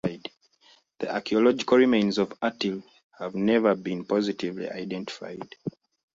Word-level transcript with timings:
The 0.97 1.13
archaeological 1.13 1.77
remains 1.77 2.17
of 2.17 2.29
Atil 2.39 2.81
have 3.19 3.35
never 3.35 3.75
been 3.75 4.03
positively 4.03 4.67
identified. 4.67 5.47